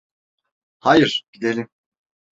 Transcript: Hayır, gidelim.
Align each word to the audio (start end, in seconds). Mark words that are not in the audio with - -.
Hayır, 0.79 1.23
gidelim. 1.31 1.69